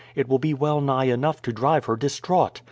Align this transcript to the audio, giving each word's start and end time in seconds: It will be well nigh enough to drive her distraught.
It 0.15 0.27
will 0.27 0.39
be 0.39 0.55
well 0.55 0.81
nigh 0.81 1.03
enough 1.03 1.43
to 1.43 1.53
drive 1.53 1.85
her 1.85 1.95
distraught. 1.95 2.59